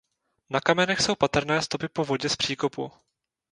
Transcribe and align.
Na 0.49 0.61
kamenech 0.61 1.01
jsou 1.01 1.15
patrné 1.15 1.61
stopy 1.61 1.87
po 1.87 2.05
vodě 2.05 2.29
z 2.29 2.35
příkopu. 2.35 2.91